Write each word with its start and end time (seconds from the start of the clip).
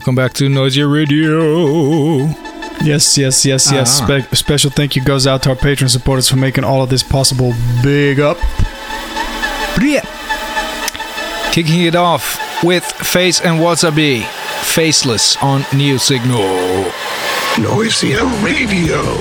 Welcome 0.00 0.14
back 0.14 0.32
to 0.34 0.48
Noisia 0.48 0.90
Radio. 0.90 2.24
Yes, 2.82 3.18
yes, 3.18 3.44
yes, 3.44 3.70
yes. 3.70 4.00
Ah. 4.00 4.06
Spe- 4.22 4.34
special 4.34 4.70
thank 4.70 4.96
you 4.96 5.04
goes 5.04 5.26
out 5.26 5.42
to 5.42 5.50
our 5.50 5.54
patron 5.54 5.90
supporters 5.90 6.26
for 6.26 6.36
making 6.36 6.64
all 6.64 6.82
of 6.82 6.88
this 6.88 7.02
possible. 7.02 7.52
Big 7.82 8.18
up. 8.18 8.38
Yeah. 9.78 10.00
Kicking 11.52 11.82
it 11.82 11.94
off 11.94 12.40
with 12.64 12.82
Face 12.82 13.42
and 13.42 13.60
Wasabi. 13.60 14.24
Faceless 14.62 15.36
on 15.42 15.66
New 15.76 15.98
Signal. 15.98 16.40
Noisia 17.58 18.24
Radio. 18.42 19.18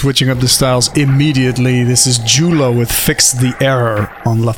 Switching 0.00 0.30
up 0.30 0.38
the 0.38 0.48
styles 0.48 0.90
immediately, 0.96 1.84
this 1.84 2.06
is 2.06 2.18
Jula 2.20 2.72
with 2.72 2.90
Fix 2.90 3.32
the 3.32 3.54
Error 3.60 4.10
on 4.24 4.42
La 4.42 4.54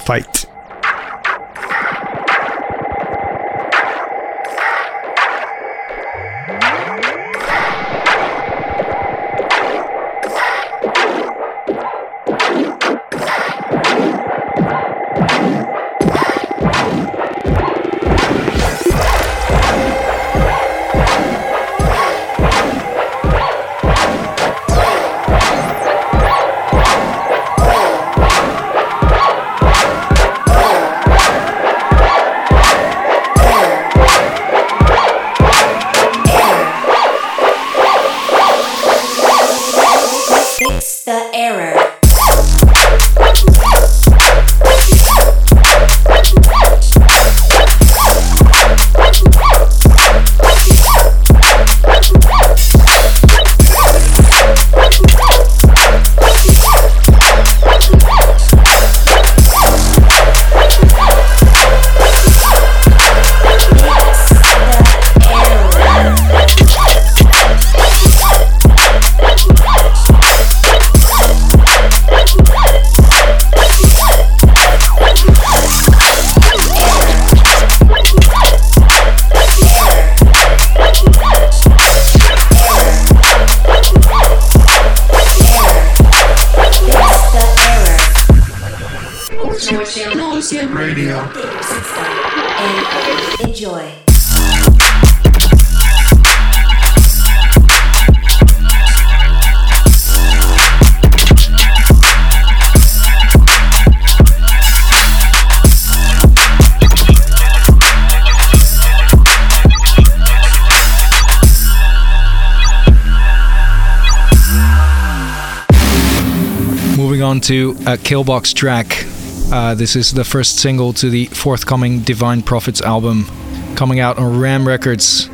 to 117.43 117.71
a 117.87 117.97
Killbox 117.97 118.55
track. 118.55 119.05
Uh, 119.53 119.75
this 119.75 119.97
is 119.97 120.13
the 120.13 120.25
first 120.25 120.59
single 120.59 120.93
to 120.95 121.11
the 121.11 121.27
forthcoming 121.27 122.01
Divine 122.01 122.43
Prophets 122.43 122.81
album, 122.81 123.27
coming 123.75 124.01
out 124.01 124.19
on 124.19 124.39
Ram 124.39 124.67
Records. 124.67 125.29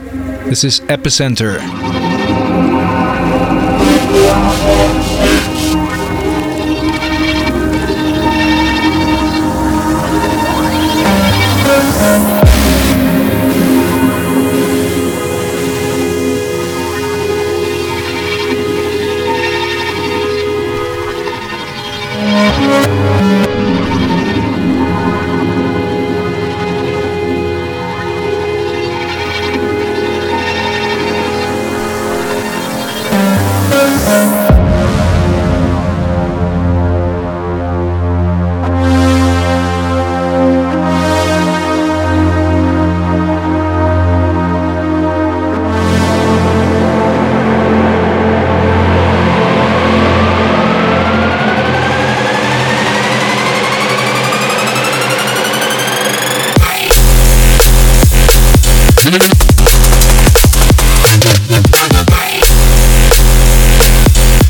This 0.45 0.65
is 0.65 0.81
Epicenter. 0.81 1.59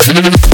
And 0.09 0.48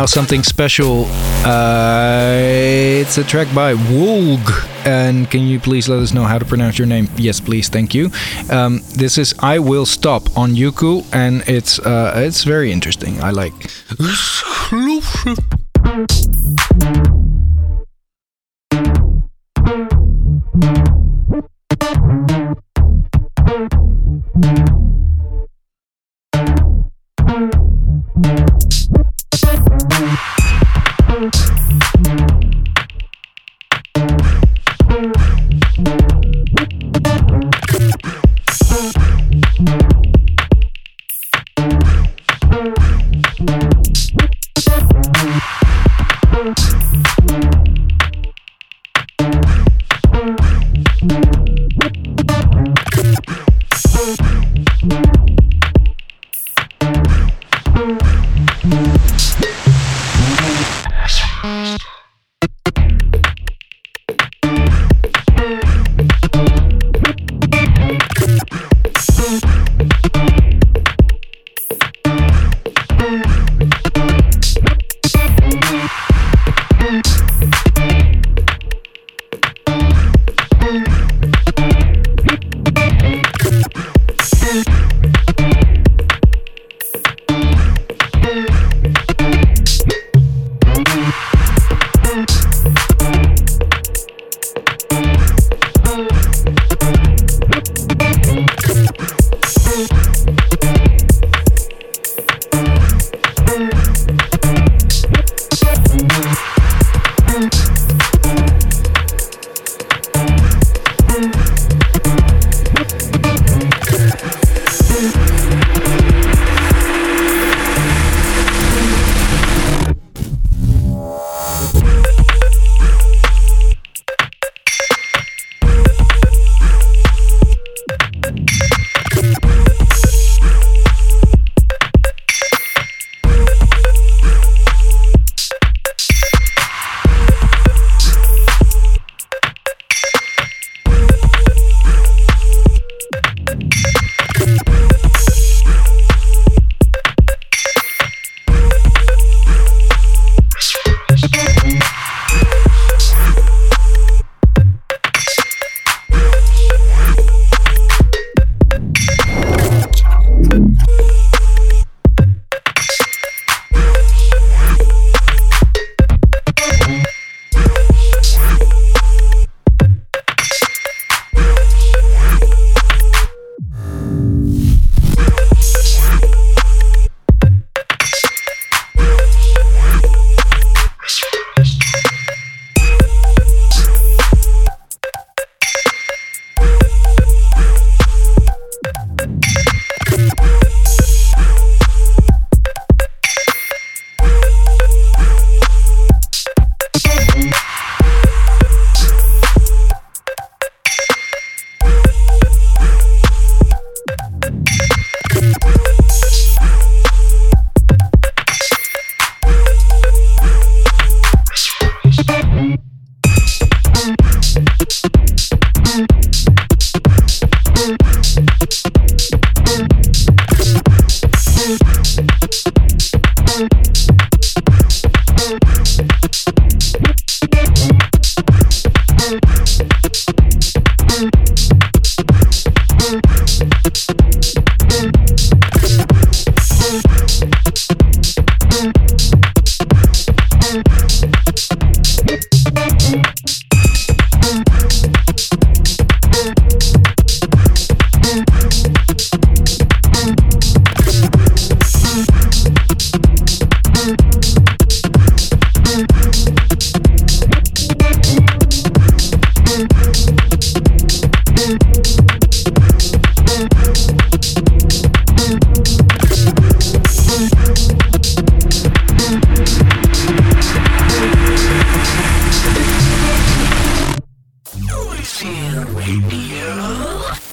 now 0.00 0.06
something 0.06 0.42
special. 0.42 1.04
Uh, 1.44 2.32
it's 3.02 3.18
a 3.18 3.24
track 3.24 3.54
by 3.54 3.74
Wolg. 3.74 4.40
And 4.86 5.30
can 5.30 5.42
you 5.42 5.60
please 5.60 5.90
let 5.90 5.98
us 5.98 6.14
know 6.14 6.24
how 6.24 6.38
to 6.38 6.44
pronounce 6.46 6.78
your 6.78 6.86
name? 6.86 7.06
Yes, 7.16 7.38
please. 7.38 7.68
Thank 7.68 7.94
you. 7.94 8.10
Um, 8.48 8.80
this 8.96 9.18
is 9.18 9.34
"I 9.40 9.58
Will 9.58 9.84
Stop" 9.84 10.38
on 10.38 10.54
Yuku, 10.54 11.04
and 11.12 11.46
it's 11.46 11.78
uh, 11.80 12.14
it's 12.16 12.44
very 12.44 12.72
interesting. 12.72 13.22
I 13.22 13.30
like. 13.30 13.52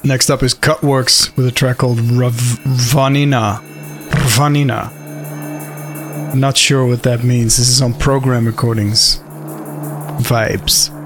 Next 0.08 0.30
up 0.30 0.42
is 0.42 0.56
Cutworks 0.56 1.36
with 1.36 1.48
a 1.48 1.52
track 1.52 1.80
called 1.80 2.00
Rav- 2.00 2.32
Vanina. 2.34 3.62
Vanina. 4.38 4.90
Not 6.34 6.56
sure 6.56 6.86
what 6.88 7.04
that 7.04 7.26
means. 7.26 7.58
This 7.58 7.68
is 7.68 7.82
on 7.82 7.94
program 7.94 8.46
recordings. 8.46 9.18
Vibes. 10.22 10.97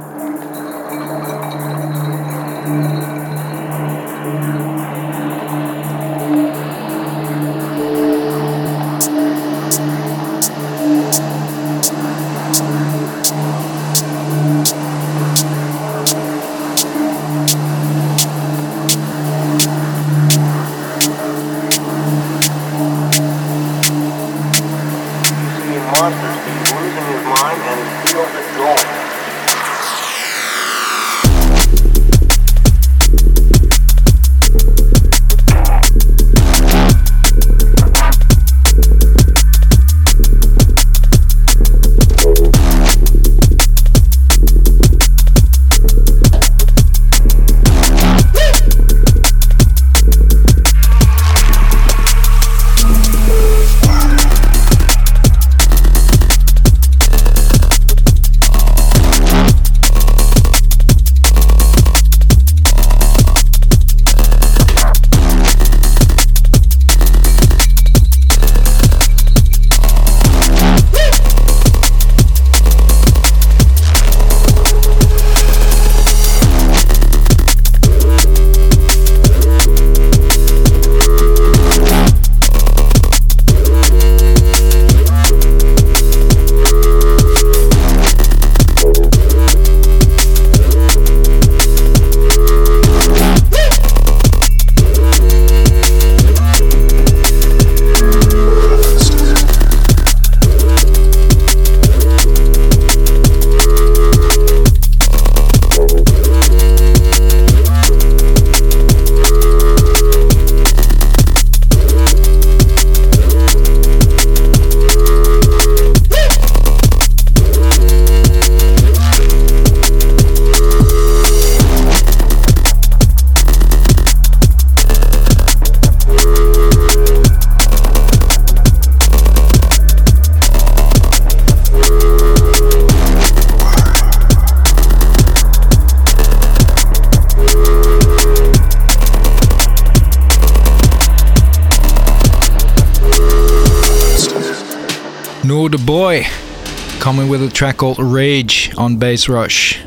Track 147.62 147.78
called 147.78 148.00
Rage 148.00 148.74
on 148.76 148.98
Bass 148.98 149.30
Rush. 149.30 149.80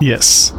Yes. 0.00 0.52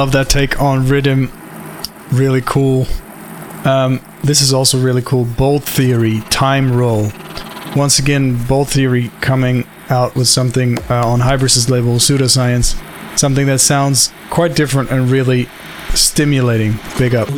Love 0.00 0.12
that 0.12 0.30
take 0.30 0.58
on 0.62 0.88
rhythm. 0.88 1.30
Really 2.10 2.40
cool. 2.40 2.86
Um, 3.66 4.00
this 4.24 4.40
is 4.40 4.54
also 4.54 4.80
really 4.80 5.02
cool. 5.02 5.26
Bolt 5.26 5.62
Theory, 5.62 6.20
Time 6.30 6.72
Roll. 6.72 7.12
Once 7.76 7.98
again, 7.98 8.42
Bolt 8.46 8.68
Theory 8.68 9.10
coming 9.20 9.66
out 9.90 10.14
with 10.16 10.26
something 10.26 10.78
uh, 10.88 11.06
on 11.06 11.20
Hybris's 11.20 11.68
label, 11.68 11.96
Pseudoscience. 11.96 12.80
Something 13.18 13.46
that 13.48 13.58
sounds 13.58 14.10
quite 14.30 14.56
different 14.56 14.90
and 14.90 15.10
really 15.10 15.50
stimulating. 15.92 16.76
Big 16.96 17.14
up. 17.14 17.28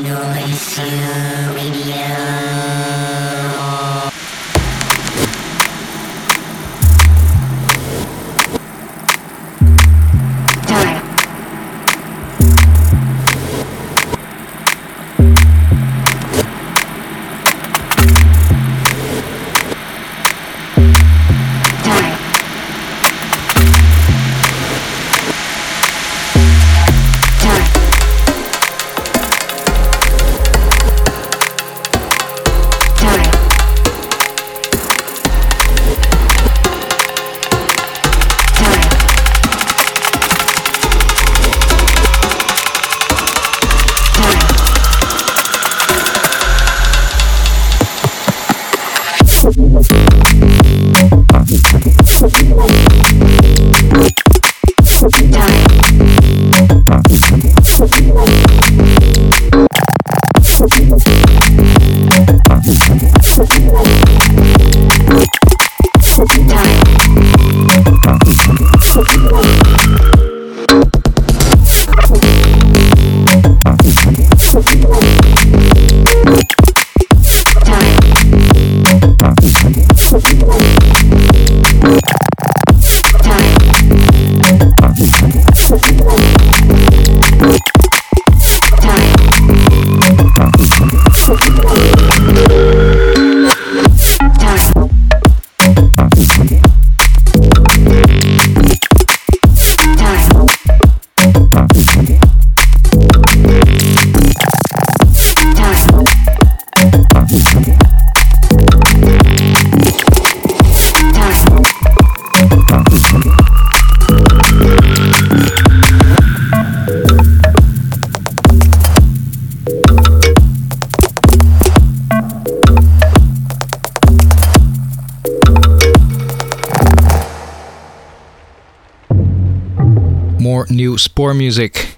More 130.63 130.77
new 130.77 130.97
Spore 130.97 131.35
music. 131.35 131.97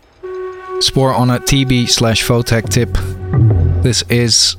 Spore 0.81 1.13
on 1.13 1.29
a 1.29 1.39
TB 1.39 1.87
slash 1.91 2.25
Votech 2.25 2.71
tip. 2.71 2.97
This 3.83 4.03
is 4.09 4.57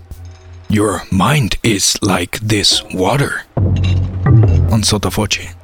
Your 0.70 1.02
mind 1.12 1.58
is 1.64 1.98
like 2.04 2.40
this 2.40 2.84
water. 2.94 3.46
on 3.58 4.84
Sotavoce. 4.84 5.56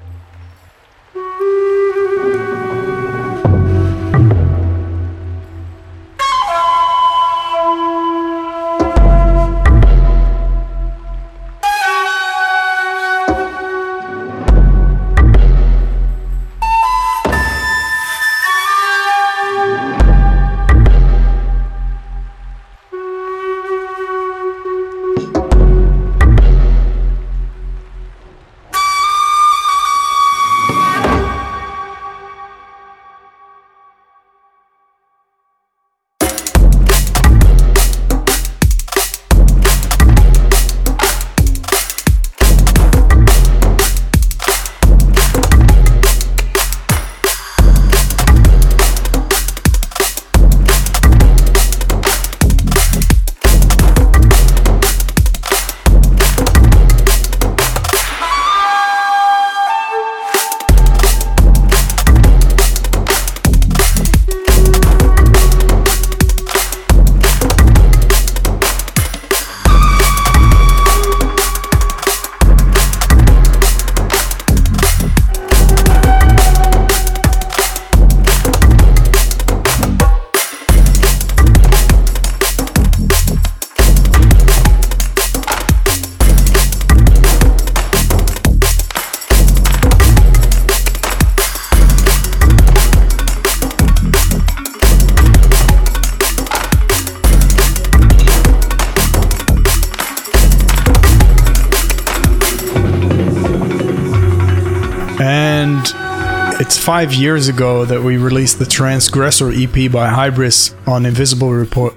Five 107.02 107.16
years 107.16 107.48
ago 107.48 107.84
that 107.84 108.00
we 108.04 108.16
released 108.16 108.60
the 108.60 108.66
Transgressor 108.66 109.50
EP 109.50 109.92
by 109.92 110.08
Hybris 110.08 110.76
on 110.88 111.08
Invisible 111.08 111.50
Report. 111.52 111.96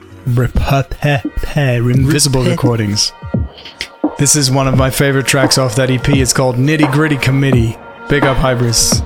Invisible 2.00 2.42
Recordings. 2.42 3.12
This 4.18 4.34
is 4.34 4.50
one 4.50 4.66
of 4.66 4.78
my 4.78 4.88
favorite 4.88 5.26
tracks 5.26 5.58
off 5.58 5.76
that 5.76 5.90
EP. 5.90 6.08
It's 6.08 6.32
called 6.32 6.56
Nitty 6.56 6.90
Gritty 6.90 7.18
Committee. 7.18 7.76
Big 8.08 8.24
up 8.24 8.38
Hybris. 8.38 9.02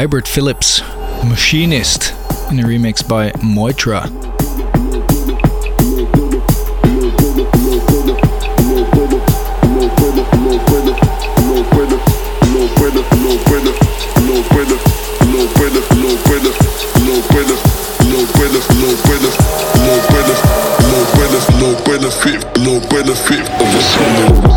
Hybrid 0.00 0.26
Phillips, 0.26 0.80
Machinist, 1.28 2.12
in 2.50 2.58
a 2.58 2.62
remix 2.62 3.06
by 3.06 3.32
Moitra. 3.32 4.08
No 21.60 21.76
benefit, 21.84 22.42
no 22.58 22.80
benefit 22.88 23.40
of 23.40 24.46
a. 24.46 24.49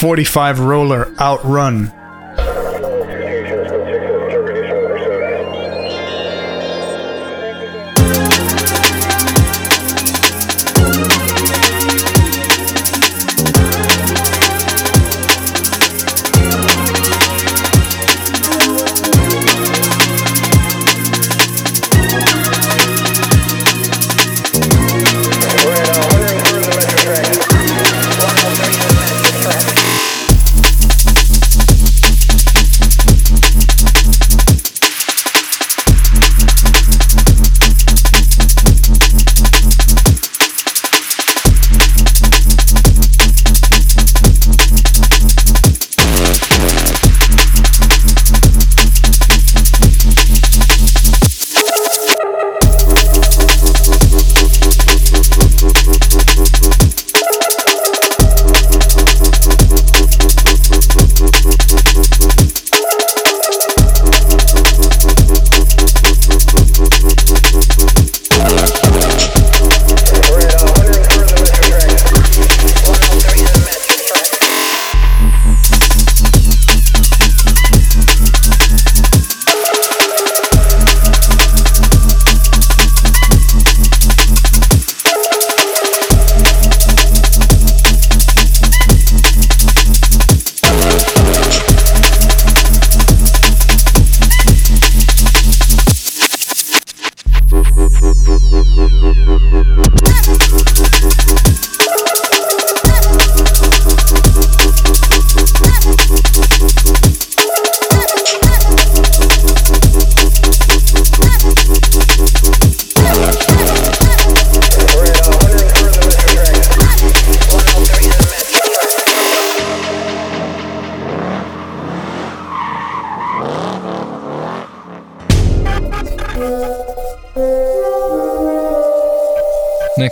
45 0.00 0.60
roller 0.60 1.12
outrun. 1.20 1.92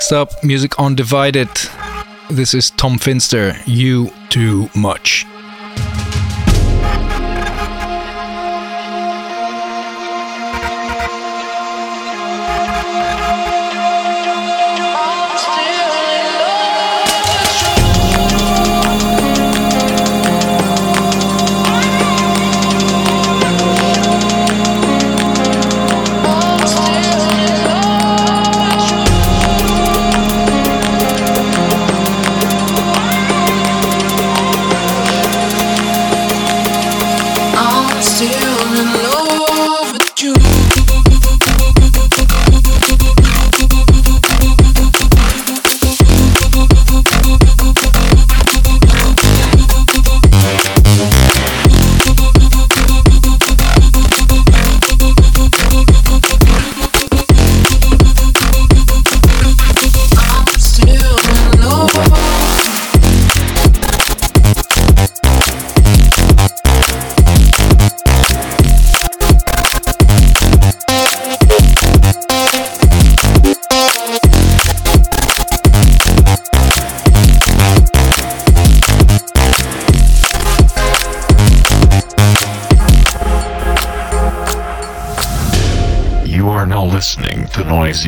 Next 0.08 0.32
up, 0.36 0.42
music 0.42 0.80
on 0.80 0.94
Divided. 0.94 1.50
This 2.30 2.54
is 2.54 2.70
Tom 2.70 2.96
Finster. 2.96 3.54
You 3.66 4.10
too 4.30 4.70
much. 4.74 5.17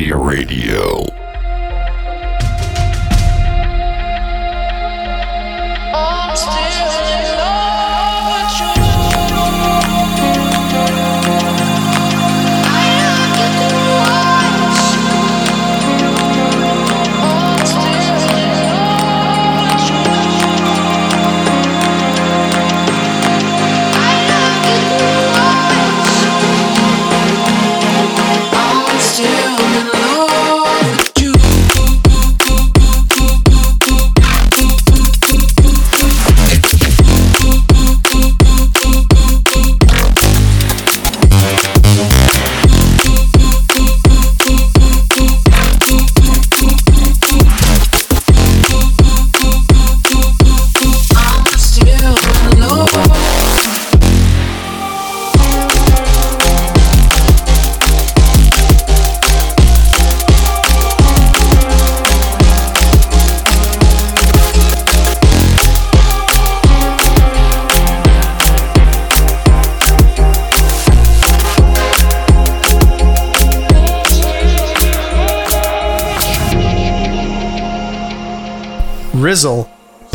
Radio. 0.09 0.80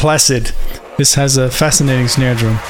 Placid. 0.07 0.53
This 0.99 1.15
has 1.15 1.37
a 1.37 1.51
fascinating 1.51 2.07
snare 2.07 2.37
drum. 2.37 2.61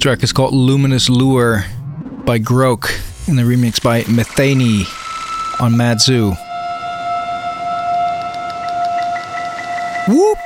Track 0.00 0.22
is 0.22 0.32
called 0.32 0.54
Luminous 0.54 1.10
Lure 1.10 1.66
by 2.24 2.38
Grok 2.38 2.90
and 3.28 3.38
the 3.38 3.42
remix 3.42 3.82
by 3.82 4.02
Methane 4.10 4.86
on 5.60 5.76
Mad 5.76 6.00
Zoo. 6.00 6.30
Whoop! 10.08 10.38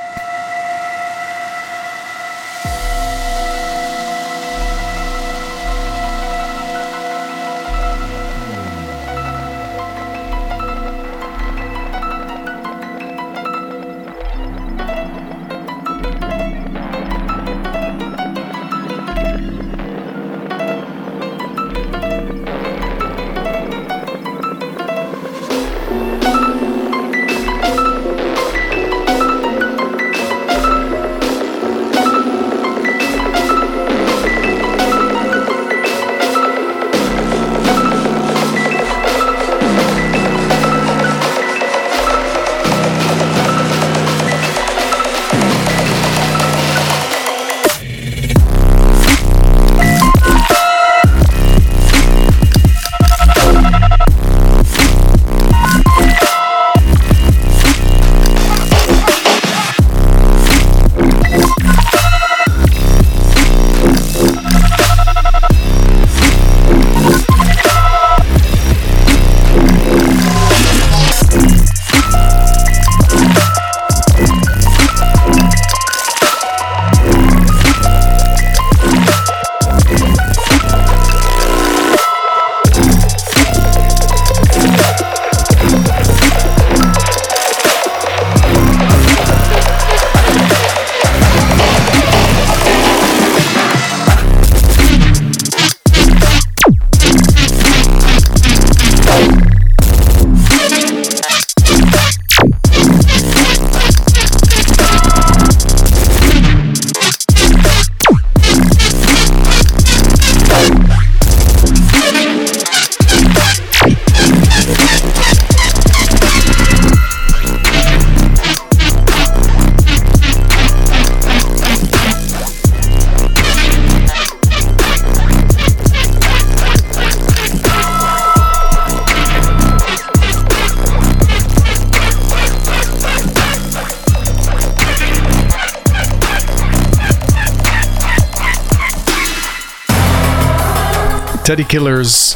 Teddy 141.55 141.63
Killers 141.69 142.35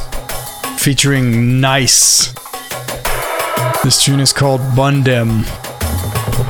featuring 0.79 1.61
Nice. 1.61 2.33
This 3.83 4.05
tune 4.05 4.21
is 4.21 4.33
called 4.33 4.61
Bundem, 4.77 5.43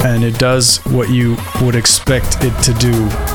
and 0.05 0.23
it 0.23 0.39
does 0.39 0.77
what 0.85 1.09
you 1.09 1.39
would 1.63 1.75
expect 1.75 2.45
it 2.45 2.53
to 2.65 2.75
do. 2.75 3.28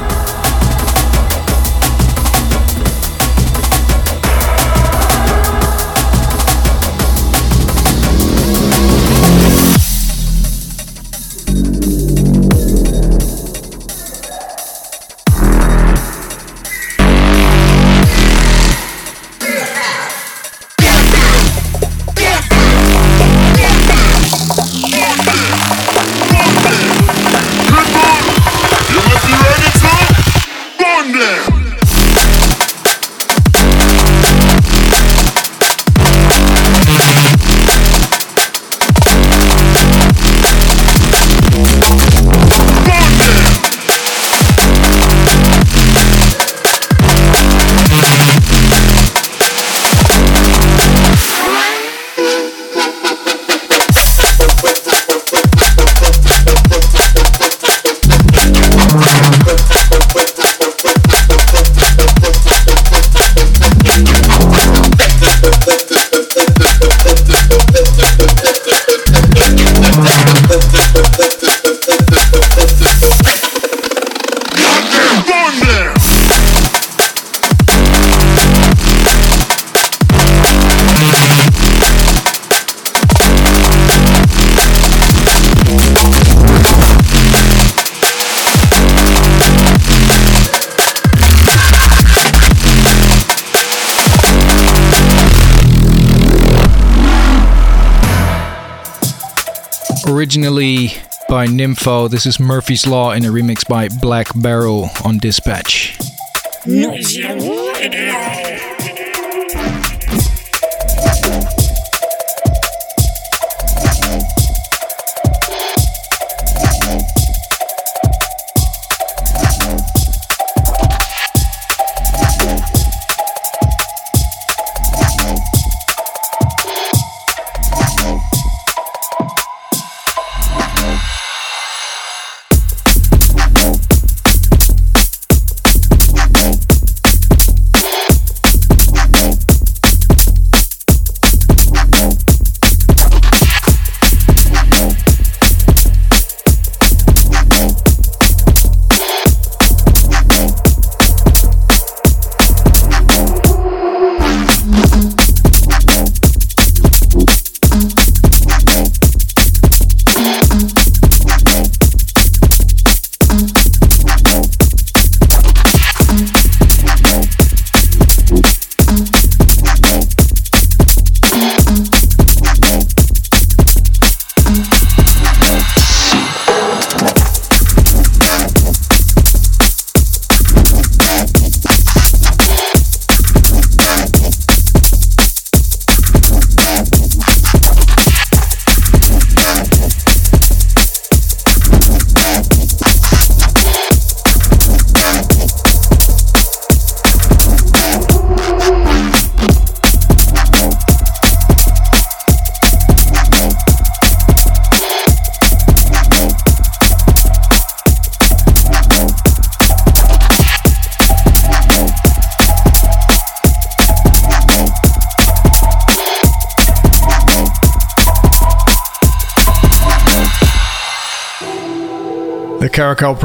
Originally 100.34 100.88
by 101.30 101.46
Nymfo, 101.46 102.10
this 102.10 102.26
is 102.26 102.40
Murphy's 102.40 102.88
Law 102.88 103.12
in 103.12 103.24
a 103.24 103.28
remix 103.28 103.68
by 103.68 103.88
Black 103.88 104.30
Barrel 104.36 104.90
on 105.06 105.20
Dispatch. 105.20 105.96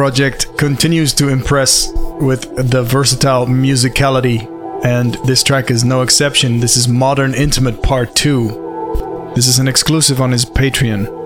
Project 0.09 0.57
continues 0.57 1.13
to 1.13 1.29
impress 1.29 1.93
with 2.19 2.71
the 2.71 2.83
versatile 2.83 3.45
musicality, 3.45 4.41
and 4.83 5.17
this 5.27 5.43
track 5.43 5.71
is 5.71 5.85
no 5.85 6.01
exception. 6.01 6.61
This 6.61 6.79
is 6.79 6.89
Modern 6.89 7.35
Intimate 7.35 7.83
Part 7.83 8.15
2. 8.15 9.33
This 9.35 9.47
is 9.47 9.59
an 9.59 9.69
exclusive 9.69 10.23
on 10.23 10.33
his 10.33 10.47
Patreon. 10.47 11.18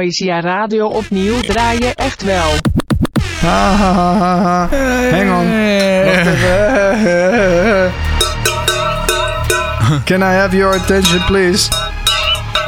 Noisia 0.00 0.40
Radio 0.40 0.88
opnieuw 0.88 1.42
draaien 1.42 1.94
echt 1.94 2.22
wel. 2.22 2.50
Ha, 3.40 3.74
ha, 3.76 3.92
ha, 3.92 4.14
ha, 4.18 4.38
ha. 4.38 4.68
Hang 5.10 5.30
on. 5.30 5.46
Can 10.06 10.22
I 10.22 10.32
have 10.32 10.56
your 10.56 10.74
attention, 10.74 11.20
please? 11.26 11.68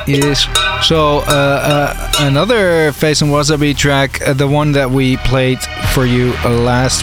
Yes. 0.07 0.47
So 0.83 1.19
uh, 1.19 1.23
uh, 1.27 1.95
another 2.21 2.93
Phace 2.93 3.23
and 3.23 3.31
Wasabi 3.33 3.75
track, 3.75 4.21
uh, 4.29 4.35
the 4.35 4.47
one 4.49 4.73
that 4.73 4.91
we 4.91 5.17
played 5.19 5.59
for 5.95 6.05
you 6.05 6.35
uh, 6.45 6.51
last 6.51 7.03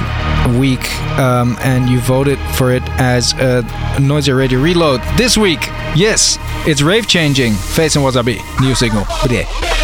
week, 0.59 0.93
um, 1.17 1.57
and 1.61 1.89
you 1.89 1.99
voted 2.01 2.37
for 2.55 2.71
it 2.71 2.83
as 2.99 3.33
a 3.33 3.63
Noisia 3.99 4.35
Radio 4.37 4.59
Reload 4.59 5.01
this 5.17 5.37
week. 5.37 5.69
Yes, 5.95 6.37
it's 6.67 6.83
rave 6.83 7.07
changing. 7.07 7.53
Phace 7.53 7.95
and 7.95 8.05
Wasabi, 8.05 8.37
new 8.59 8.75
single. 8.75 9.05
Bleh. 9.25 9.78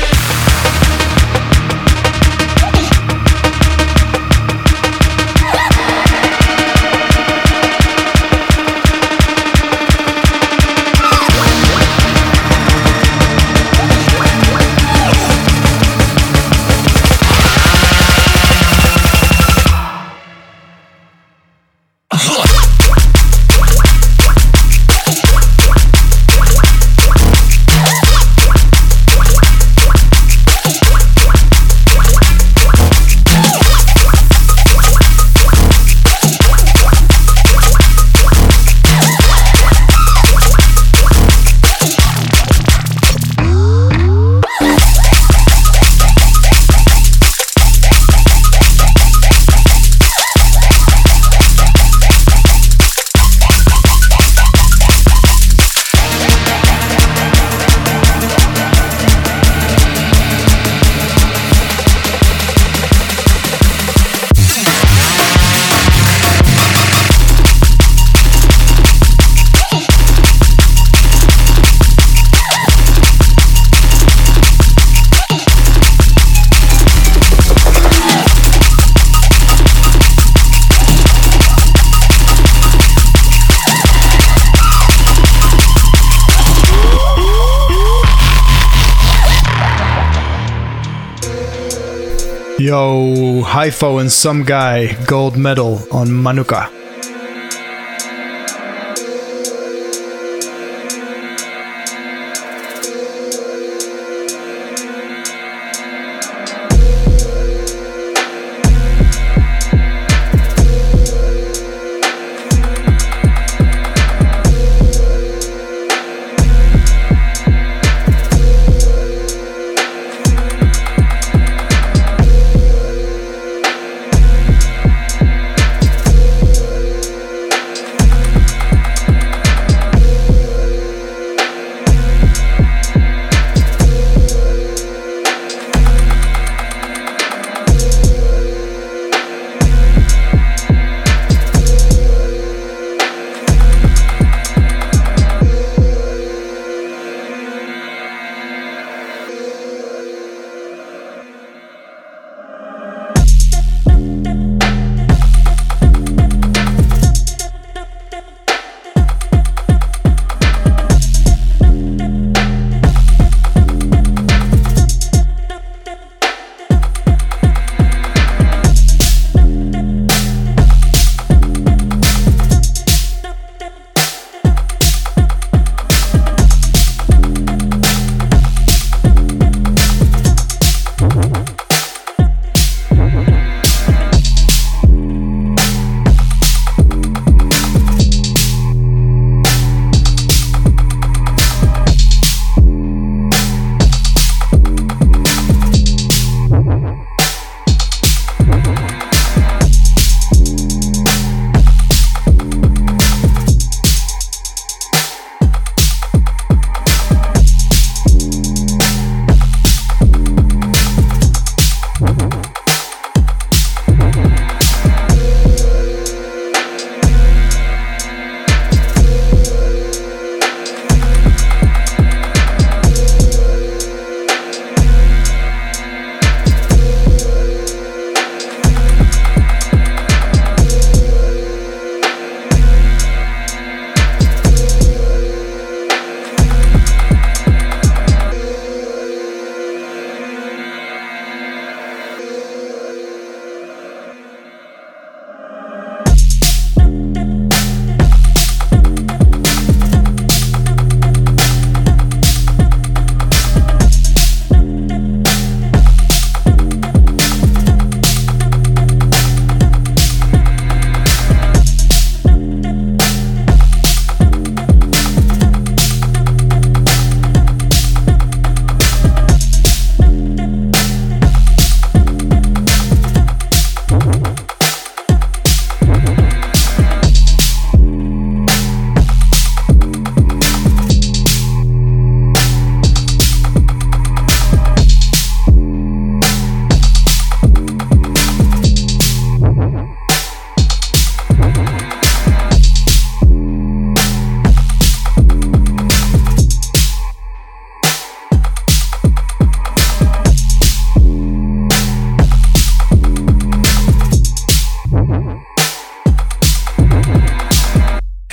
Yo, 92.65 93.43
Hypho 93.43 94.01
and 94.01 94.11
some 94.11 94.41
guy, 94.43 94.91
gold 95.05 95.37
medal 95.37 95.77
on 95.91 96.11
Manuka. 96.11 96.67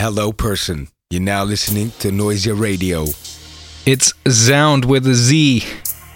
Hello, 0.02 0.32
person. 0.32 0.88
You're 1.10 1.22
now 1.22 1.44
listening 1.44 1.92
to 2.00 2.10
Noisia 2.10 2.60
Radio. 2.60 3.04
It's 3.86 4.12
Sound 4.28 4.84
with 4.84 5.06
a 5.06 5.14
Z. 5.14 5.62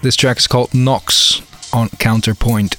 This 0.03 0.16
track 0.16 0.39
is 0.39 0.49
called 0.49 0.74
Nox 0.74 1.41
on 1.72 1.91
Counterpoint. 1.91 2.78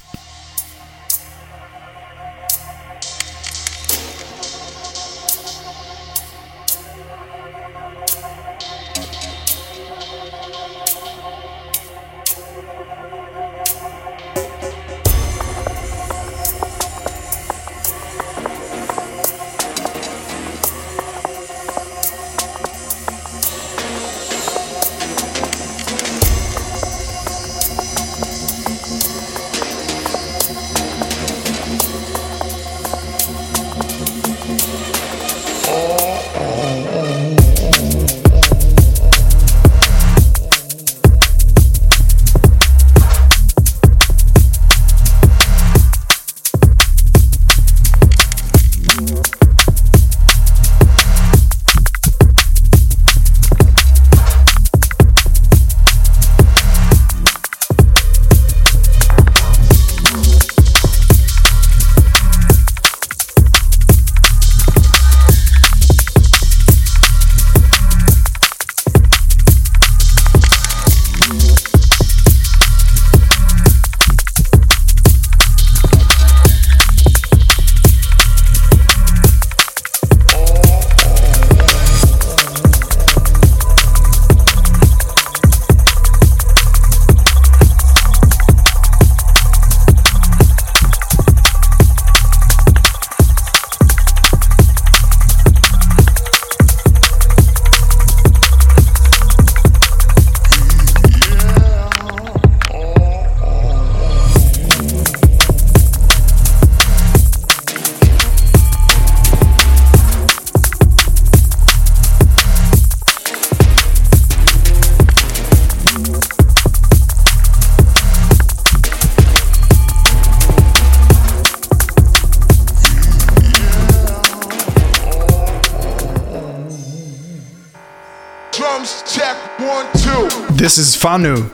This 130.68 130.76
is 130.76 130.94
Fanu. 130.94 131.48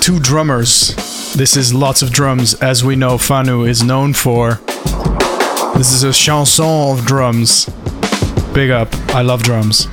Two 0.00 0.18
drummers. 0.18 0.88
This 1.34 1.56
is 1.56 1.72
lots 1.72 2.02
of 2.02 2.10
drums, 2.10 2.54
as 2.54 2.82
we 2.82 2.96
know 2.96 3.16
Fanu 3.16 3.62
is 3.62 3.84
known 3.84 4.12
for. 4.12 4.54
This 5.76 5.92
is 5.92 6.02
a 6.02 6.12
chanson 6.12 6.64
of 6.64 7.06
drums. 7.06 7.66
Big 8.52 8.70
up. 8.70 8.92
I 9.14 9.22
love 9.22 9.44
drums. 9.44 9.86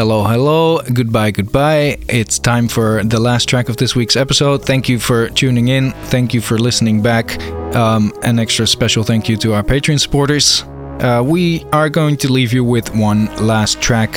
Hello, 0.00 0.24
hello, 0.24 0.80
goodbye, 0.94 1.30
goodbye. 1.30 1.98
It's 2.08 2.38
time 2.38 2.68
for 2.68 3.04
the 3.04 3.20
last 3.20 3.50
track 3.50 3.68
of 3.68 3.76
this 3.76 3.94
week's 3.94 4.16
episode. 4.16 4.64
Thank 4.64 4.88
you 4.88 4.98
for 4.98 5.28
tuning 5.28 5.68
in. 5.68 5.92
Thank 6.06 6.32
you 6.32 6.40
for 6.40 6.58
listening 6.58 7.02
back. 7.02 7.38
Um, 7.76 8.10
an 8.22 8.38
extra 8.38 8.66
special 8.66 9.04
thank 9.04 9.28
you 9.28 9.36
to 9.36 9.52
our 9.52 9.62
Patreon 9.62 10.00
supporters. 10.00 10.64
Uh, 11.00 11.22
we 11.22 11.66
are 11.74 11.90
going 11.90 12.16
to 12.16 12.32
leave 12.32 12.54
you 12.54 12.64
with 12.64 12.96
one 12.96 13.26
last 13.46 13.82
track. 13.82 14.12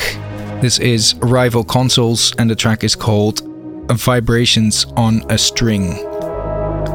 This 0.62 0.78
is 0.78 1.16
Rival 1.16 1.64
Consoles, 1.64 2.34
and 2.38 2.48
the 2.48 2.56
track 2.56 2.82
is 2.82 2.96
called 2.96 3.42
Vibrations 3.90 4.86
on 4.96 5.22
a 5.28 5.36
String. 5.36 6.13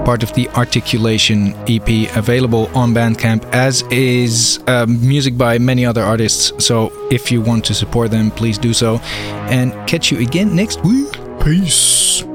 Part 0.06 0.24
of 0.24 0.34
the 0.34 0.48
Articulation 0.50 1.54
EP 1.68 2.16
available 2.16 2.70
on 2.76 2.94
Bandcamp, 2.94 3.44
as 3.54 3.84
is 3.92 4.64
uh, 4.68 4.86
music 4.88 5.38
by 5.38 5.58
many 5.58 5.86
other 5.86 6.02
artists. 6.02 6.64
So 6.64 6.92
if 7.12 7.32
you 7.32 7.42
want 7.42 7.66
to 7.66 7.74
support 7.74 8.12
them, 8.12 8.32
please 8.32 8.58
do 8.58 8.74
so. 8.74 8.98
And 9.50 9.74
catch 9.88 10.12
you 10.12 10.20
again 10.20 10.56
next 10.56 10.84
week. 10.84 11.12
Peace. 11.42 12.29